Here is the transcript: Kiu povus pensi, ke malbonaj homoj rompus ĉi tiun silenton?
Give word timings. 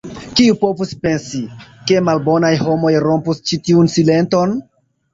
Kiu 0.37 0.53
povus 0.61 0.93
pensi, 1.03 1.43
ke 1.91 2.01
malbonaj 2.09 2.53
homoj 2.65 2.95
rompus 3.09 3.47
ĉi 3.49 3.63
tiun 3.69 3.97
silenton? 3.99 4.61